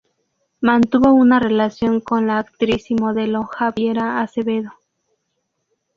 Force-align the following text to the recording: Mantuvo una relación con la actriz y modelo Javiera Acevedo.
Mantuvo 0.61 1.13
una 1.13 1.37
relación 1.39 1.99
con 2.01 2.25
la 2.25 2.39
actriz 2.39 2.89
y 2.89 2.95
modelo 2.95 3.43
Javiera 3.43 4.19
Acevedo. 4.21 4.71